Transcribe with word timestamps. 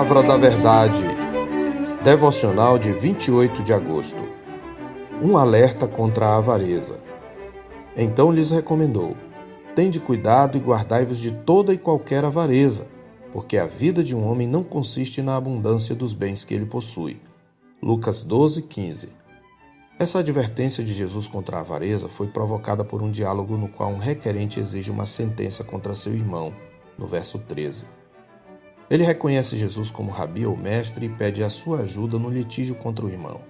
Palavra 0.00 0.22
da 0.22 0.36
Verdade. 0.38 1.04
Devocional 2.02 2.78
de 2.78 2.90
28 2.90 3.62
de 3.62 3.74
agosto. 3.74 4.16
Um 5.22 5.36
alerta 5.36 5.86
contra 5.86 6.28
a 6.28 6.36
avareza. 6.38 6.98
Então 7.94 8.32
lhes 8.32 8.50
recomendou: 8.50 9.14
Tende 9.76 10.00
cuidado 10.00 10.56
e 10.56 10.60
guardai-vos 10.60 11.18
de 11.18 11.30
toda 11.30 11.74
e 11.74 11.76
qualquer 11.76 12.24
avareza, 12.24 12.86
porque 13.30 13.58
a 13.58 13.66
vida 13.66 14.02
de 14.02 14.16
um 14.16 14.26
homem 14.26 14.48
não 14.48 14.64
consiste 14.64 15.20
na 15.20 15.36
abundância 15.36 15.94
dos 15.94 16.14
bens 16.14 16.44
que 16.44 16.54
ele 16.54 16.64
possui. 16.64 17.20
Lucas 17.82 18.22
12, 18.22 18.62
15. 18.62 19.10
Essa 19.98 20.20
advertência 20.20 20.82
de 20.82 20.94
Jesus 20.94 21.28
contra 21.28 21.58
a 21.58 21.60
avareza 21.60 22.08
foi 22.08 22.28
provocada 22.28 22.82
por 22.82 23.02
um 23.02 23.10
diálogo 23.10 23.54
no 23.54 23.68
qual 23.68 23.90
um 23.90 23.98
requerente 23.98 24.60
exige 24.60 24.90
uma 24.90 25.04
sentença 25.04 25.62
contra 25.62 25.94
seu 25.94 26.14
irmão, 26.14 26.54
no 26.96 27.06
verso 27.06 27.38
13. 27.38 27.99
Ele 28.90 29.04
reconhece 29.04 29.56
Jesus 29.56 29.88
como 29.88 30.10
rabi 30.10 30.44
ou 30.44 30.56
mestre 30.56 31.06
e 31.06 31.08
pede 31.08 31.44
a 31.44 31.48
sua 31.48 31.82
ajuda 31.82 32.18
no 32.18 32.28
litígio 32.28 32.74
contra 32.74 33.06
o 33.06 33.08
irmão. 33.08 33.40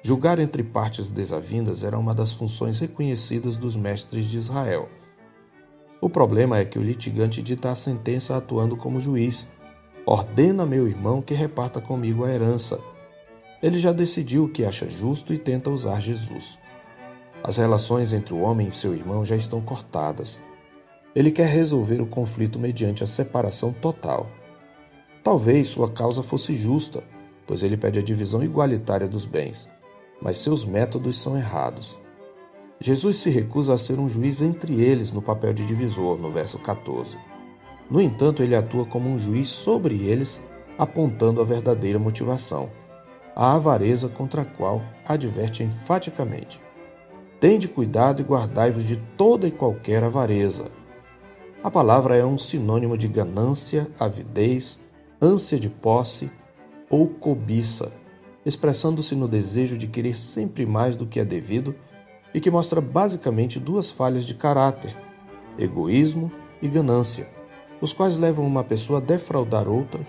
Julgar 0.00 0.38
entre 0.38 0.62
partes 0.62 1.10
desavindas 1.10 1.82
era 1.82 1.98
uma 1.98 2.14
das 2.14 2.32
funções 2.32 2.78
reconhecidas 2.78 3.56
dos 3.56 3.74
mestres 3.74 4.26
de 4.26 4.38
Israel. 4.38 4.88
O 6.00 6.08
problema 6.08 6.58
é 6.58 6.64
que 6.64 6.78
o 6.78 6.82
litigante 6.82 7.42
dita 7.42 7.70
a 7.70 7.74
sentença 7.74 8.36
atuando 8.36 8.76
como 8.76 9.00
juiz. 9.00 9.44
Ordena 10.06 10.64
meu 10.64 10.86
irmão 10.86 11.20
que 11.20 11.34
reparta 11.34 11.80
comigo 11.80 12.24
a 12.24 12.30
herança. 12.30 12.78
Ele 13.62 13.78
já 13.78 13.90
decidiu 13.90 14.44
o 14.44 14.48
que 14.48 14.64
acha 14.64 14.88
justo 14.88 15.32
e 15.34 15.38
tenta 15.38 15.70
usar 15.70 16.00
Jesus. 16.00 16.58
As 17.42 17.56
relações 17.56 18.12
entre 18.12 18.34
o 18.34 18.40
homem 18.40 18.68
e 18.68 18.72
seu 18.72 18.94
irmão 18.94 19.24
já 19.24 19.34
estão 19.34 19.60
cortadas. 19.60 20.40
Ele 21.14 21.32
quer 21.32 21.48
resolver 21.48 22.00
o 22.00 22.06
conflito 22.06 22.58
mediante 22.58 23.02
a 23.02 23.06
separação 23.06 23.72
total. 23.72 24.28
Talvez 25.24 25.68
sua 25.68 25.90
causa 25.90 26.22
fosse 26.22 26.54
justa, 26.54 27.02
pois 27.46 27.62
ele 27.62 27.78
pede 27.78 27.98
a 27.98 28.02
divisão 28.02 28.44
igualitária 28.44 29.08
dos 29.08 29.24
bens, 29.24 29.70
mas 30.20 30.36
seus 30.36 30.66
métodos 30.66 31.18
são 31.18 31.34
errados. 31.34 31.96
Jesus 32.78 33.16
se 33.16 33.30
recusa 33.30 33.72
a 33.72 33.78
ser 33.78 33.98
um 33.98 34.06
juiz 34.06 34.42
entre 34.42 34.82
eles 34.82 35.12
no 35.12 35.22
papel 35.22 35.54
de 35.54 35.64
divisor, 35.64 36.18
no 36.18 36.30
verso 36.30 36.58
14. 36.58 37.16
No 37.90 38.02
entanto, 38.02 38.42
ele 38.42 38.54
atua 38.54 38.84
como 38.84 39.08
um 39.08 39.18
juiz 39.18 39.48
sobre 39.48 39.94
eles, 40.06 40.38
apontando 40.76 41.40
a 41.40 41.44
verdadeira 41.44 41.98
motivação, 41.98 42.68
a 43.34 43.54
avareza 43.54 44.10
contra 44.10 44.42
a 44.42 44.44
qual 44.44 44.82
adverte 45.08 45.62
enfaticamente. 45.62 46.60
Tende 47.40 47.66
cuidado 47.66 48.20
e 48.20 48.24
guardai-vos 48.24 48.84
de 48.84 48.96
toda 49.16 49.48
e 49.48 49.50
qualquer 49.50 50.04
avareza. 50.04 50.66
A 51.62 51.70
palavra 51.70 52.14
é 52.14 52.24
um 52.24 52.36
sinônimo 52.36 52.98
de 52.98 53.08
ganância, 53.08 53.88
avidez, 53.98 54.78
ânsia 55.24 55.58
de 55.58 55.70
posse 55.70 56.30
ou 56.90 57.08
cobiça, 57.08 57.90
expressando-se 58.44 59.14
no 59.14 59.26
desejo 59.26 59.78
de 59.78 59.86
querer 59.86 60.14
sempre 60.14 60.66
mais 60.66 60.96
do 60.96 61.06
que 61.06 61.18
é 61.18 61.24
devido 61.24 61.74
e 62.34 62.40
que 62.40 62.50
mostra 62.50 62.80
basicamente 62.80 63.58
duas 63.58 63.90
falhas 63.90 64.26
de 64.26 64.34
caráter: 64.34 64.94
egoísmo 65.58 66.30
e 66.60 66.68
ganância, 66.68 67.26
os 67.80 67.94
quais 67.94 68.18
levam 68.18 68.46
uma 68.46 68.62
pessoa 68.62 68.98
a 68.98 69.02
defraudar 69.02 69.66
outra, 69.66 70.06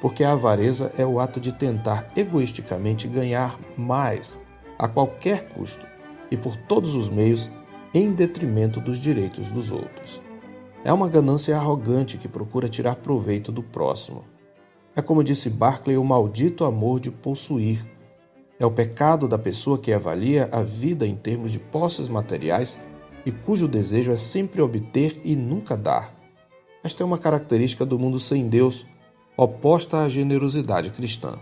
porque 0.00 0.24
a 0.24 0.32
avareza 0.32 0.90
é 0.96 1.04
o 1.04 1.20
ato 1.20 1.38
de 1.38 1.52
tentar 1.52 2.10
egoisticamente 2.16 3.06
ganhar 3.06 3.60
mais 3.76 4.40
a 4.78 4.88
qualquer 4.88 5.50
custo 5.50 5.86
e 6.30 6.36
por 6.36 6.56
todos 6.56 6.94
os 6.94 7.10
meios 7.10 7.50
em 7.92 8.10
detrimento 8.12 8.80
dos 8.80 8.98
direitos 8.98 9.50
dos 9.50 9.70
outros. 9.70 10.22
É 10.82 10.92
uma 10.92 11.08
ganância 11.08 11.56
arrogante 11.56 12.16
que 12.16 12.26
procura 12.26 12.68
tirar 12.68 12.96
proveito 12.96 13.52
do 13.52 13.62
próximo. 13.62 14.24
É 14.96 15.02
como 15.02 15.22
disse 15.22 15.50
Barclay, 15.50 15.98
o 15.98 16.04
maldito 16.04 16.64
amor 16.64 17.00
de 17.00 17.10
possuir. 17.10 17.84
É 18.58 18.64
o 18.64 18.70
pecado 18.70 19.28
da 19.28 19.38
pessoa 19.38 19.78
que 19.78 19.92
avalia 19.92 20.48
a 20.50 20.62
vida 20.62 21.06
em 21.06 21.14
termos 21.14 21.52
de 21.52 21.58
posses 21.58 22.08
materiais 22.08 22.78
e 23.26 23.30
cujo 23.30 23.68
desejo 23.68 24.10
é 24.10 24.16
sempre 24.16 24.62
obter 24.62 25.20
e 25.22 25.36
nunca 25.36 25.76
dar. 25.76 26.14
Esta 26.82 27.02
é 27.02 27.06
uma 27.06 27.18
característica 27.18 27.84
do 27.84 27.98
mundo 27.98 28.18
sem 28.18 28.48
Deus, 28.48 28.86
oposta 29.36 30.02
à 30.02 30.08
generosidade 30.08 30.90
cristã. 30.90 31.38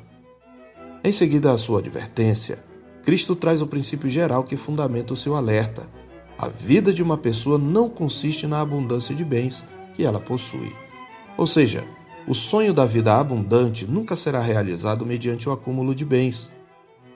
Em 1.04 1.12
seguida 1.12 1.52
à 1.52 1.58
sua 1.58 1.78
advertência, 1.78 2.58
Cristo 3.04 3.36
traz 3.36 3.62
o 3.62 3.66
princípio 3.68 4.10
geral 4.10 4.42
que 4.42 4.56
fundamenta 4.56 5.14
o 5.14 5.16
seu 5.16 5.36
alerta 5.36 5.88
a 6.38 6.48
vida 6.48 6.92
de 6.92 7.02
uma 7.02 7.18
pessoa 7.18 7.58
não 7.58 7.90
consiste 7.90 8.46
na 8.46 8.60
abundância 8.60 9.12
de 9.12 9.24
bens 9.24 9.64
que 9.94 10.04
ela 10.04 10.20
possui. 10.20 10.72
Ou 11.36 11.48
seja, 11.48 11.84
o 12.28 12.34
sonho 12.34 12.72
da 12.72 12.84
vida 12.84 13.18
abundante 13.18 13.84
nunca 13.84 14.14
será 14.14 14.40
realizado 14.40 15.04
mediante 15.04 15.48
o 15.48 15.52
acúmulo 15.52 15.94
de 15.94 16.04
bens. 16.04 16.48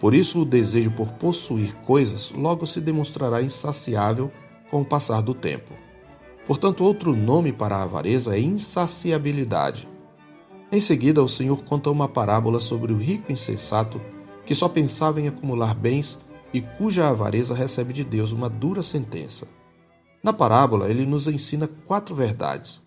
Por 0.00 0.12
isso, 0.12 0.40
o 0.40 0.44
desejo 0.44 0.90
por 0.90 1.12
possuir 1.12 1.72
coisas 1.86 2.32
logo 2.32 2.66
se 2.66 2.80
demonstrará 2.80 3.40
insaciável 3.40 4.32
com 4.68 4.80
o 4.80 4.84
passar 4.84 5.20
do 5.20 5.34
tempo. 5.34 5.72
Portanto, 6.44 6.82
outro 6.82 7.14
nome 7.14 7.52
para 7.52 7.76
a 7.76 7.82
avareza 7.84 8.34
é 8.34 8.40
insaciabilidade. 8.40 9.86
Em 10.72 10.80
seguida, 10.80 11.22
o 11.22 11.28
Senhor 11.28 11.62
conta 11.62 11.90
uma 11.90 12.08
parábola 12.08 12.58
sobre 12.58 12.92
o 12.92 12.96
rico 12.96 13.30
insensato 13.30 14.00
que 14.44 14.54
só 14.54 14.68
pensava 14.68 15.20
em 15.20 15.28
acumular 15.28 15.74
bens 15.74 16.18
e 16.52 16.60
cuja 16.60 17.08
avareza 17.08 17.54
recebe 17.54 17.92
de 17.92 18.04
Deus 18.04 18.32
uma 18.32 18.48
dura 18.48 18.82
sentença. 18.82 19.46
Na 20.22 20.32
parábola, 20.32 20.88
ele 20.88 21.04
nos 21.06 21.26
ensina 21.26 21.68
quatro 21.86 22.14
verdades. 22.14 22.80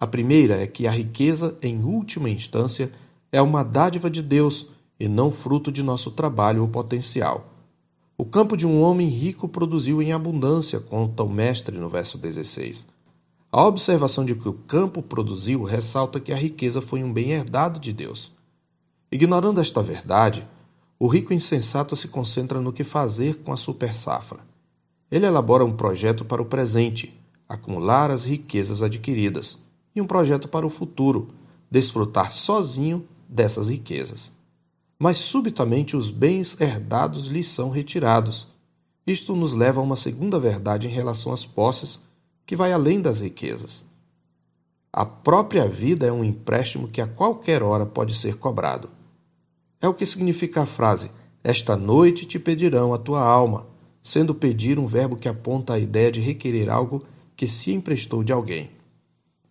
A 0.00 0.06
primeira 0.06 0.60
é 0.60 0.66
que 0.66 0.86
a 0.86 0.90
riqueza, 0.90 1.56
em 1.62 1.84
última 1.84 2.30
instância, 2.30 2.90
é 3.30 3.42
uma 3.42 3.62
dádiva 3.62 4.10
de 4.10 4.22
Deus 4.22 4.66
e 4.98 5.08
não 5.08 5.30
fruto 5.30 5.70
de 5.70 5.82
nosso 5.82 6.10
trabalho 6.10 6.62
ou 6.62 6.68
potencial. 6.68 7.52
O 8.16 8.24
campo 8.24 8.56
de 8.56 8.66
um 8.66 8.80
homem 8.80 9.08
rico 9.08 9.48
produziu 9.48 10.02
em 10.02 10.12
abundância, 10.12 10.80
conta 10.80 11.22
o 11.22 11.28
mestre 11.28 11.78
no 11.78 11.88
verso 11.88 12.18
16. 12.18 12.86
A 13.50 13.64
observação 13.64 14.24
de 14.24 14.34
que 14.34 14.48
o 14.48 14.52
campo 14.52 15.00
produziu 15.02 15.62
ressalta 15.62 16.18
que 16.18 16.32
a 16.32 16.36
riqueza 16.36 16.82
foi 16.82 17.04
um 17.04 17.12
bem 17.12 17.30
herdado 17.30 17.78
de 17.78 17.92
Deus. 17.92 18.32
Ignorando 19.10 19.60
esta 19.60 19.80
verdade, 19.80 20.46
o 20.98 21.06
rico 21.06 21.32
insensato 21.32 21.94
se 21.94 22.08
concentra 22.08 22.60
no 22.60 22.72
que 22.72 22.82
fazer 22.82 23.36
com 23.36 23.52
a 23.52 23.56
super 23.56 23.94
safra. 23.94 24.40
Ele 25.10 25.26
elabora 25.26 25.64
um 25.64 25.76
projeto 25.76 26.24
para 26.24 26.42
o 26.42 26.46
presente, 26.46 27.14
acumular 27.48 28.10
as 28.10 28.24
riquezas 28.24 28.82
adquiridas, 28.82 29.56
e 29.94 30.00
um 30.00 30.06
projeto 30.06 30.48
para 30.48 30.66
o 30.66 30.70
futuro, 30.70 31.28
desfrutar 31.70 32.32
sozinho 32.32 33.06
dessas 33.28 33.68
riquezas. 33.68 34.32
Mas 34.98 35.18
subitamente 35.18 35.96
os 35.96 36.10
bens 36.10 36.60
herdados 36.60 37.26
lhe 37.26 37.44
são 37.44 37.70
retirados. 37.70 38.48
Isto 39.06 39.36
nos 39.36 39.54
leva 39.54 39.80
a 39.80 39.84
uma 39.84 39.96
segunda 39.96 40.38
verdade 40.38 40.88
em 40.88 40.90
relação 40.90 41.32
às 41.32 41.46
posses, 41.46 42.00
que 42.44 42.56
vai 42.56 42.72
além 42.72 43.00
das 43.00 43.20
riquezas. 43.20 43.86
A 44.92 45.06
própria 45.06 45.68
vida 45.68 46.06
é 46.06 46.12
um 46.12 46.24
empréstimo 46.24 46.88
que 46.88 47.00
a 47.00 47.06
qualquer 47.06 47.62
hora 47.62 47.86
pode 47.86 48.14
ser 48.14 48.36
cobrado. 48.36 48.90
É 49.80 49.86
o 49.86 49.94
que 49.94 50.04
significa 50.04 50.62
a 50.62 50.66
frase: 50.66 51.10
Esta 51.42 51.76
noite 51.76 52.26
te 52.26 52.38
pedirão 52.38 52.92
a 52.92 52.98
tua 52.98 53.22
alma, 53.22 53.66
sendo 54.02 54.34
pedir 54.34 54.78
um 54.78 54.86
verbo 54.86 55.16
que 55.16 55.28
aponta 55.28 55.74
a 55.74 55.78
ideia 55.78 56.10
de 56.10 56.20
requerer 56.20 56.68
algo 56.68 57.04
que 57.36 57.46
se 57.46 57.72
emprestou 57.72 58.24
de 58.24 58.32
alguém. 58.32 58.70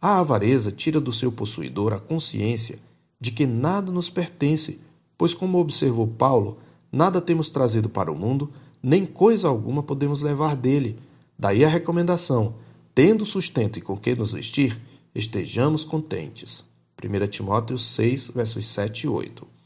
A 0.01 0.19
avareza 0.19 0.71
tira 0.71 0.99
do 0.99 1.13
seu 1.13 1.31
possuidor 1.31 1.93
a 1.93 1.99
consciência 1.99 2.79
de 3.19 3.31
que 3.31 3.47
nada 3.47 3.91
nos 3.91 4.09
pertence, 4.09 4.79
pois, 5.17 5.33
como 5.33 5.57
observou 5.57 6.07
Paulo, 6.07 6.59
nada 6.91 7.19
temos 7.19 7.49
trazido 7.49 7.89
para 7.89 8.11
o 8.11 8.15
mundo, 8.15 8.51
nem 8.83 9.05
coisa 9.05 9.47
alguma 9.47 9.81
podemos 9.81 10.21
levar 10.21 10.55
dele. 10.55 10.99
Daí 11.39 11.63
a 11.63 11.69
recomendação: 11.69 12.55
tendo 12.93 13.25
sustento 13.25 13.79
e 13.79 13.81
com 13.81 13.97
que 13.97 14.13
nos 14.13 14.33
vestir, 14.33 14.79
estejamos 15.15 15.85
contentes. 15.85 16.65
1 17.01 17.27
Timóteo 17.27 17.77
6, 17.77 18.31
versos 18.35 18.67
7 18.67 19.03
e 19.03 19.07
8. 19.07 19.56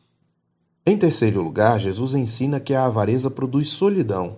Em 0.83 0.97
terceiro 0.97 1.43
lugar, 1.43 1.79
Jesus 1.79 2.15
ensina 2.15 2.59
que 2.59 2.73
a 2.73 2.85
avareza 2.85 3.29
produz 3.29 3.69
solidão. 3.69 4.37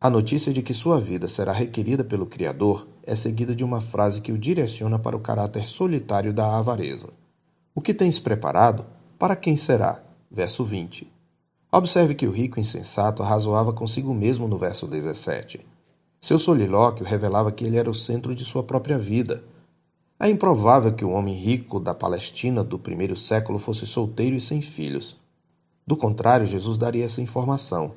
A 0.00 0.10
notícia 0.10 0.52
de 0.52 0.60
que 0.60 0.74
sua 0.74 1.00
vida 1.00 1.28
será 1.28 1.52
requerida 1.52 2.02
pelo 2.02 2.26
Criador 2.26 2.88
é 3.04 3.14
seguida 3.14 3.54
de 3.54 3.62
uma 3.62 3.80
frase 3.80 4.20
que 4.20 4.32
o 4.32 4.38
direciona 4.38 4.98
para 4.98 5.16
o 5.16 5.20
caráter 5.20 5.68
solitário 5.68 6.32
da 6.32 6.58
avareza. 6.58 7.10
O 7.76 7.80
que 7.80 7.94
tens 7.94 8.18
preparado? 8.18 8.84
Para 9.16 9.36
quem 9.36 9.56
será? 9.56 10.02
Verso 10.28 10.64
20. 10.64 11.08
Observe 11.70 12.16
que 12.16 12.26
o 12.26 12.32
rico 12.32 12.58
insensato 12.58 13.22
arrazoava 13.22 13.72
consigo 13.72 14.12
mesmo 14.12 14.48
no 14.48 14.58
verso 14.58 14.84
17. 14.84 15.64
Seu 16.20 16.40
solilóquio 16.40 17.06
revelava 17.06 17.52
que 17.52 17.64
ele 17.64 17.76
era 17.76 17.88
o 17.88 17.94
centro 17.94 18.34
de 18.34 18.44
sua 18.44 18.64
própria 18.64 18.98
vida. 18.98 19.44
É 20.18 20.28
improvável 20.28 20.92
que 20.92 21.04
o 21.04 21.10
homem 21.10 21.36
rico 21.36 21.78
da 21.78 21.94
Palestina 21.94 22.64
do 22.64 22.80
primeiro 22.80 23.16
século 23.16 23.60
fosse 23.60 23.86
solteiro 23.86 24.34
e 24.34 24.40
sem 24.40 24.60
filhos. 24.60 25.16
Do 25.88 25.96
contrário, 25.96 26.44
Jesus 26.44 26.76
daria 26.76 27.06
essa 27.06 27.22
informação. 27.22 27.92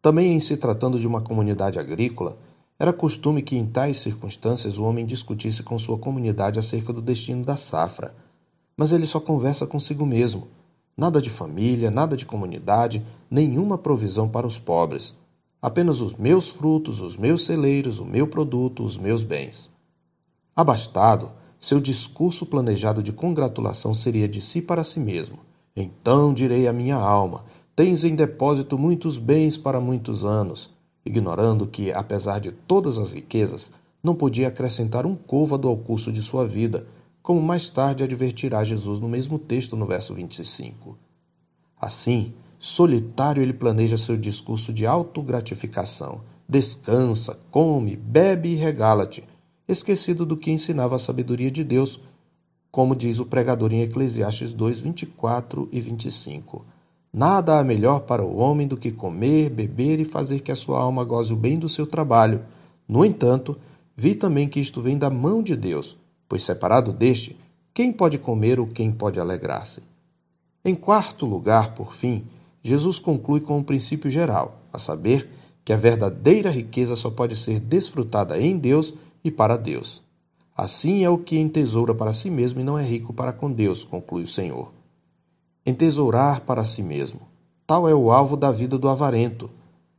Também 0.00 0.32
em 0.32 0.38
se 0.38 0.56
tratando 0.56 1.00
de 1.00 1.08
uma 1.08 1.20
comunidade 1.20 1.76
agrícola, 1.76 2.38
era 2.78 2.92
costume 2.92 3.42
que 3.42 3.56
em 3.56 3.66
tais 3.66 3.96
circunstâncias 3.96 4.78
o 4.78 4.84
homem 4.84 5.04
discutisse 5.04 5.64
com 5.64 5.76
sua 5.76 5.98
comunidade 5.98 6.56
acerca 6.56 6.92
do 6.92 7.02
destino 7.02 7.44
da 7.44 7.56
safra. 7.56 8.14
mas 8.76 8.92
ele 8.92 9.08
só 9.08 9.18
conversa 9.18 9.66
consigo 9.66 10.06
mesmo. 10.06 10.46
Nada 10.96 11.20
de 11.20 11.28
família, 11.28 11.90
nada 11.90 12.16
de 12.16 12.24
comunidade, 12.24 13.04
nenhuma 13.28 13.76
provisão 13.76 14.28
para 14.28 14.46
os 14.46 14.56
pobres. 14.56 15.12
Apenas 15.60 16.00
os 16.00 16.14
meus 16.14 16.48
frutos, 16.48 17.00
os 17.00 17.16
meus 17.16 17.44
celeiros, 17.44 17.98
o 17.98 18.04
meu 18.04 18.28
produto, 18.28 18.84
os 18.84 18.96
meus 18.96 19.24
bens. 19.24 19.68
Abastado, 20.54 21.32
seu 21.58 21.80
discurso 21.80 22.46
planejado 22.46 23.02
de 23.02 23.12
congratulação 23.12 23.92
seria 23.94 24.28
de 24.28 24.40
si 24.40 24.62
para 24.62 24.84
si 24.84 25.00
mesmo. 25.00 25.45
Então 25.76 26.32
direi 26.32 26.66
à 26.66 26.72
minha 26.72 26.96
alma: 26.96 27.44
Tens 27.74 28.04
em 28.04 28.14
depósito 28.14 28.78
muitos 28.78 29.18
bens 29.18 29.58
para 29.58 29.80
muitos 29.80 30.24
anos, 30.24 30.70
ignorando 31.04 31.66
que, 31.66 31.92
apesar 31.92 32.40
de 32.40 32.50
todas 32.50 32.96
as 32.96 33.12
riquezas, 33.12 33.70
não 34.02 34.14
podia 34.14 34.48
acrescentar 34.48 35.04
um 35.04 35.14
côvado 35.14 35.68
ao 35.68 35.76
curso 35.76 36.10
de 36.10 36.22
sua 36.22 36.46
vida, 36.46 36.86
como 37.22 37.42
mais 37.42 37.68
tarde 37.68 38.02
advertirá 38.02 38.64
Jesus 38.64 39.00
no 39.00 39.08
mesmo 39.08 39.38
texto 39.38 39.76
no 39.76 39.84
verso 39.84 40.14
25. 40.14 40.96
Assim, 41.78 42.32
solitário 42.58 43.42
ele 43.42 43.52
planeja 43.52 43.98
seu 43.98 44.16
discurso 44.16 44.72
de 44.72 44.86
autogratificação. 44.86 46.20
Descansa, 46.48 47.38
come, 47.50 47.96
bebe 47.96 48.50
e 48.50 48.54
regala-te, 48.54 49.24
esquecido 49.68 50.24
do 50.24 50.36
que 50.36 50.50
ensinava 50.50 50.96
a 50.96 51.00
sabedoria 51.00 51.50
de 51.50 51.64
Deus, 51.64 52.00
como 52.76 52.94
diz 52.94 53.18
o 53.18 53.24
pregador 53.24 53.72
em 53.72 53.80
Eclesiastes 53.80 54.52
2, 54.52 54.82
24 54.82 55.66
e 55.72 55.80
25. 55.80 56.62
Nada 57.10 57.58
há 57.58 57.64
melhor 57.64 58.00
para 58.00 58.22
o 58.22 58.36
homem 58.36 58.68
do 58.68 58.76
que 58.76 58.92
comer, 58.92 59.48
beber 59.48 59.98
e 59.98 60.04
fazer 60.04 60.40
que 60.40 60.52
a 60.52 60.54
sua 60.54 60.78
alma 60.78 61.02
goze 61.02 61.32
o 61.32 61.36
bem 61.36 61.58
do 61.58 61.70
seu 61.70 61.86
trabalho. 61.86 62.42
No 62.86 63.02
entanto, 63.02 63.56
vi 63.96 64.14
também 64.14 64.46
que 64.46 64.60
isto 64.60 64.82
vem 64.82 64.98
da 64.98 65.08
mão 65.08 65.42
de 65.42 65.56
Deus, 65.56 65.96
pois 66.28 66.42
separado 66.42 66.92
deste, 66.92 67.34
quem 67.72 67.90
pode 67.90 68.18
comer 68.18 68.60
ou 68.60 68.66
quem 68.66 68.92
pode 68.92 69.18
alegrar-se? 69.18 69.80
Em 70.62 70.74
quarto 70.74 71.24
lugar, 71.24 71.74
por 71.74 71.94
fim, 71.94 72.24
Jesus 72.62 72.98
conclui 72.98 73.40
com 73.40 73.56
um 73.56 73.62
princípio 73.62 74.10
geral, 74.10 74.60
a 74.70 74.78
saber 74.78 75.30
que 75.64 75.72
a 75.72 75.76
verdadeira 75.76 76.50
riqueza 76.50 76.94
só 76.94 77.08
pode 77.08 77.36
ser 77.36 77.58
desfrutada 77.58 78.38
em 78.38 78.58
Deus 78.58 78.92
e 79.24 79.30
para 79.30 79.56
Deus. 79.56 80.04
Assim 80.56 81.04
é 81.04 81.10
o 81.10 81.18
que 81.18 81.38
entesoura 81.38 81.94
para 81.94 82.12
si 82.12 82.30
mesmo 82.30 82.60
e 82.60 82.64
não 82.64 82.78
é 82.78 82.84
rico 82.84 83.12
para 83.12 83.32
com 83.32 83.52
Deus, 83.52 83.84
conclui 83.84 84.22
o 84.22 84.28
Senhor 84.28 84.72
entesourar 85.66 86.42
para 86.42 86.64
si 86.64 86.80
mesmo. 86.80 87.22
Tal 87.66 87.88
é 87.88 87.94
o 87.94 88.12
alvo 88.12 88.36
da 88.36 88.52
vida 88.52 88.78
do 88.78 88.88
avarento. 88.88 89.50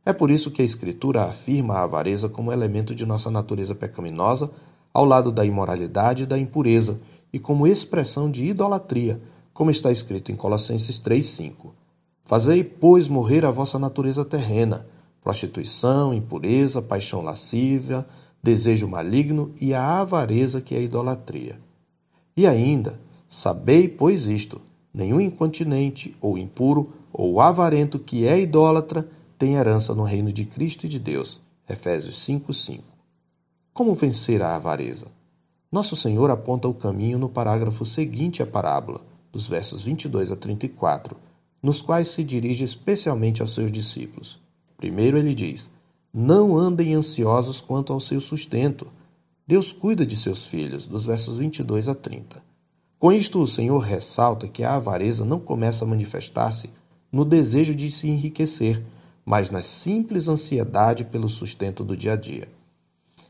É 0.04 0.14
por 0.14 0.30
isso 0.30 0.50
que 0.50 0.62
a 0.62 0.64
Escritura 0.64 1.24
afirma 1.24 1.74
a 1.74 1.82
avareza 1.82 2.30
como 2.30 2.50
elemento 2.50 2.94
de 2.94 3.04
nossa 3.04 3.30
natureza 3.30 3.74
pecaminosa, 3.74 4.50
ao 4.94 5.04
lado 5.04 5.30
da 5.30 5.44
imoralidade 5.44 6.22
e 6.22 6.26
da 6.26 6.38
impureza, 6.38 6.98
e 7.30 7.38
como 7.38 7.66
expressão 7.66 8.30
de 8.30 8.46
idolatria, 8.46 9.20
como 9.52 9.70
está 9.70 9.92
escrito 9.92 10.32
em 10.32 10.36
Colossenses 10.36 10.98
3,5. 10.98 11.72
Fazei, 12.24 12.64
pois, 12.64 13.06
morrer 13.06 13.44
a 13.44 13.50
vossa 13.50 13.78
natureza 13.78 14.24
terrena, 14.24 14.86
prostituição, 15.22 16.14
impureza, 16.14 16.80
paixão 16.80 17.20
lascívia, 17.20 18.06
desejo 18.42 18.88
maligno 18.88 19.52
e 19.60 19.74
a 19.74 20.00
avareza 20.00 20.60
que 20.60 20.74
é 20.74 20.78
a 20.78 20.82
idolatria. 20.82 21.58
E 22.36 22.46
ainda, 22.46 23.00
sabei, 23.28 23.88
pois, 23.88 24.26
isto, 24.26 24.60
Nenhum 24.92 25.20
incontinente 25.20 26.16
ou 26.20 26.38
impuro 26.38 26.92
ou 27.12 27.40
avarento 27.40 27.98
que 27.98 28.26
é 28.26 28.40
idólatra 28.40 29.08
tem 29.38 29.54
herança 29.54 29.94
no 29.94 30.02
reino 30.02 30.32
de 30.32 30.44
Cristo 30.44 30.86
e 30.86 30.88
de 30.88 30.98
Deus. 30.98 31.40
Efésios 31.68 32.16
5:5. 32.26 32.82
Como 33.72 33.94
vencer 33.94 34.42
a 34.42 34.56
avareza? 34.56 35.06
Nosso 35.70 35.94
Senhor 35.94 36.30
aponta 36.30 36.66
o 36.66 36.74
caminho 36.74 37.18
no 37.18 37.28
parágrafo 37.28 37.84
seguinte 37.84 38.42
à 38.42 38.46
parábola, 38.46 39.02
dos 39.30 39.46
versos 39.46 39.84
22 39.84 40.32
a 40.32 40.36
34, 40.36 41.16
nos 41.62 41.82
quais 41.82 42.08
se 42.08 42.24
dirige 42.24 42.64
especialmente 42.64 43.42
aos 43.42 43.54
seus 43.54 43.70
discípulos. 43.70 44.40
Primeiro 44.76 45.18
ele 45.18 45.34
diz: 45.34 45.70
Não 46.12 46.56
andem 46.56 46.94
ansiosos 46.94 47.60
quanto 47.60 47.92
ao 47.92 48.00
seu 48.00 48.20
sustento. 48.20 48.86
Deus 49.46 49.72
cuida 49.72 50.06
de 50.06 50.16
seus 50.16 50.46
filhos, 50.46 50.86
dos 50.86 51.06
versos 51.06 51.36
22 51.36 51.88
a 51.88 51.94
30. 51.94 52.42
Com 52.98 53.12
isto, 53.12 53.38
o 53.38 53.46
Senhor 53.46 53.78
ressalta 53.78 54.48
que 54.48 54.64
a 54.64 54.74
avareza 54.74 55.24
não 55.24 55.38
começa 55.38 55.84
a 55.84 55.88
manifestar-se 55.88 56.70
no 57.12 57.24
desejo 57.24 57.74
de 57.74 57.90
se 57.90 58.08
enriquecer, 58.08 58.82
mas 59.24 59.50
na 59.50 59.62
simples 59.62 60.28
ansiedade 60.28 61.04
pelo 61.04 61.28
sustento 61.28 61.84
do 61.84 61.96
dia 61.96 62.14
a 62.14 62.16
dia. 62.16 62.48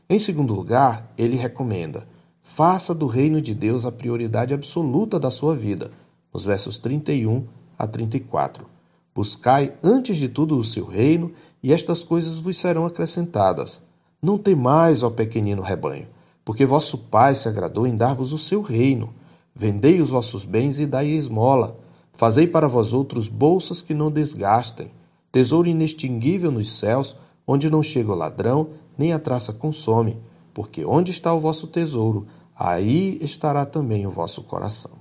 Em 0.09 0.17
segundo 0.17 0.55
lugar, 0.55 1.13
ele 1.17 1.35
recomenda: 1.35 2.07
faça 2.41 2.95
do 2.95 3.05
reino 3.05 3.41
de 3.41 3.53
Deus 3.53 3.85
a 3.85 3.91
prioridade 3.91 4.53
absoluta 4.53 5.19
da 5.19 5.29
sua 5.29 5.55
vida, 5.55 5.91
nos 6.33 6.45
versos 6.45 6.79
31 6.79 7.45
a 7.77 7.85
34. 7.85 8.78
Buscai 9.13 9.73
antes 9.83 10.17
de 10.17 10.29
tudo 10.29 10.57
o 10.57 10.63
seu 10.63 10.85
reino, 10.85 11.31
e 11.61 11.73
estas 11.73 12.03
coisas 12.03 12.39
vos 12.39 12.57
serão 12.57 12.85
acrescentadas. 12.85 13.81
Não 14.21 14.37
temais, 14.37 15.03
ó 15.03 15.09
pequenino 15.09 15.61
rebanho, 15.61 16.07
porque 16.43 16.65
vosso 16.65 16.97
Pai 16.97 17.35
se 17.35 17.47
agradou 17.47 17.85
em 17.85 17.95
dar-vos 17.95 18.33
o 18.33 18.37
seu 18.37 18.61
reino. 18.61 19.13
Vendei 19.55 20.01
os 20.01 20.09
vossos 20.09 20.45
bens 20.45 20.79
e 20.79 20.85
dai 20.85 21.07
esmola. 21.07 21.77
Fazei 22.13 22.47
para 22.47 22.67
vós 22.67 22.91
outros 22.93 23.27
bolsas 23.27 23.81
que 23.81 23.93
não 23.93 24.11
desgastem, 24.11 24.91
tesouro 25.31 25.69
inextinguível 25.69 26.51
nos 26.51 26.77
céus, 26.77 27.15
onde 27.47 27.69
não 27.69 27.81
chega 27.81 28.11
o 28.11 28.15
ladrão, 28.15 28.71
nem 28.97 29.13
a 29.13 29.19
traça 29.19 29.53
consome, 29.53 30.17
porque 30.53 30.83
onde 30.83 31.11
está 31.11 31.33
o 31.33 31.39
vosso 31.39 31.65
tesouro, 31.67 32.27
aí 32.53 33.17
estará 33.21 33.65
também 33.65 34.05
o 34.05 34.11
vosso 34.11 34.43
coração. 34.43 34.98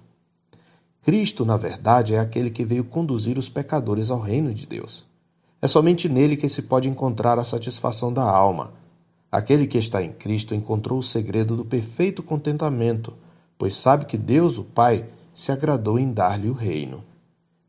Cristo, 1.09 1.43
na 1.43 1.57
verdade, 1.57 2.13
é 2.13 2.19
aquele 2.19 2.51
que 2.51 2.63
veio 2.63 2.85
conduzir 2.85 3.39
os 3.39 3.49
pecadores 3.49 4.11
ao 4.11 4.21
reino 4.21 4.53
de 4.53 4.67
Deus. 4.67 5.07
É 5.59 5.67
somente 5.67 6.07
nele 6.07 6.37
que 6.37 6.51
se 6.51 6.61
pode 6.61 6.87
encontrar 6.87 7.39
a 7.39 7.45
satisfação 7.45 8.13
da 8.13 8.25
alma. 8.25 8.75
Aquele 9.33 9.67
que 9.67 9.79
está 9.79 10.03
em 10.03 10.13
Cristo 10.13 10.55
encontrou 10.55 10.99
o 10.99 11.03
segredo 11.03 11.57
do 11.57 11.65
perfeito 11.65 12.23
contentamento 12.23 13.15
pois 13.57 13.75
sabe 13.75 14.05
que 14.05 14.19
Deus, 14.19 14.59
o 14.59 14.65
Pai, 14.65 15.07
se 15.33 15.51
agradou 15.51 15.99
em 15.99 16.13
dar-lhe 16.13 16.51
o 16.51 16.53
reino. 16.53 17.03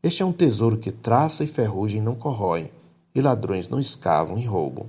Este 0.02 0.22
é 0.22 0.26
um 0.26 0.32
tesouro 0.32 0.76
que 0.76 0.92
traça 0.92 1.42
e 1.42 1.46
ferrugem 1.46 2.02
não 2.02 2.14
corroem, 2.14 2.70
e 3.14 3.22
ladrões 3.22 3.70
não 3.70 3.80
escavam 3.80 4.38
e 4.38 4.44
roubam. 4.44 4.84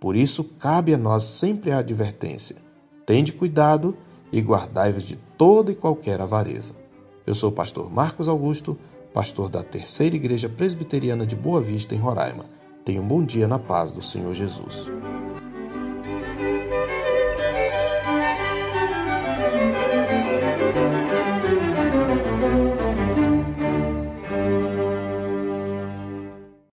Por 0.00 0.16
isso, 0.16 0.42
cabe 0.42 0.94
a 0.94 0.96
nós 0.96 1.24
sempre 1.24 1.70
a 1.70 1.80
advertência: 1.80 2.56
tende 3.04 3.30
cuidado 3.30 3.94
e 4.32 4.40
guardai-vos 4.40 5.02
de 5.04 5.16
toda 5.36 5.70
e 5.70 5.74
qualquer 5.74 6.18
avareza. 6.18 6.82
Eu 7.26 7.34
sou 7.34 7.48
o 7.48 7.52
pastor 7.52 7.90
Marcos 7.90 8.28
Augusto, 8.28 8.76
pastor 9.14 9.48
da 9.48 9.62
Terceira 9.62 10.14
Igreja 10.14 10.46
Presbiteriana 10.46 11.26
de 11.26 11.34
Boa 11.34 11.58
Vista, 11.58 11.94
em 11.94 11.98
Roraima. 11.98 12.44
Tenha 12.84 13.00
um 13.00 13.08
bom 13.08 13.24
dia 13.24 13.48
na 13.48 13.58
paz 13.58 13.92
do 13.92 14.02
Senhor 14.02 14.34
Jesus. 14.34 14.90